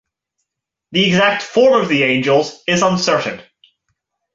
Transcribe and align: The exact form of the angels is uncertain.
The 0.93 1.05
exact 1.05 1.43
form 1.43 1.79
of 1.79 1.87
the 1.87 2.01
angels 2.01 2.63
is 2.65 2.81
uncertain. 2.81 3.39